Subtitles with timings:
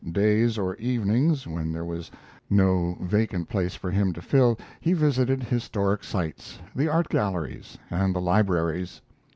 [0.13, 2.09] Days or evenings when there was
[2.49, 8.15] no vacant place for him to fill he visited historic sites, the art galleries, and
[8.15, 9.01] the libraries.